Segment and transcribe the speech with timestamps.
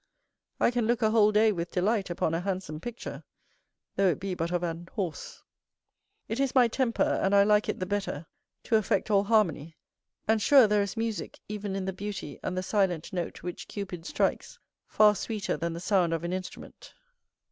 [0.59, 3.23] I can look a whole day with delight upon a handsome picture,
[3.97, 5.43] though it be but of an horse.
[6.27, 8.25] It is my temper, and I like it the better,
[8.63, 9.77] to affect all harmony;
[10.27, 14.07] and sure there is musick, even in the beauty and the silent note which Cupid
[14.07, 16.95] strikes, far sweeter than the sound of an instrument.